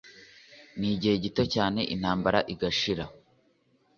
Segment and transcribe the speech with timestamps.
[0.79, 3.05] N’igihe gito cyane ntambara igashira